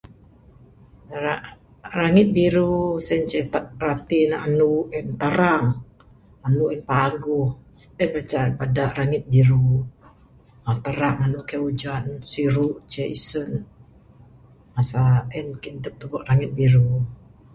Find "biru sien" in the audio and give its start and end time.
2.37-3.21